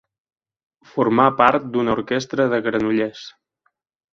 Formà 0.93 1.27
part 1.41 1.67
d'una 1.75 1.93
orquestra 1.99 2.49
de 2.55 2.61
Granollers. 2.69 3.29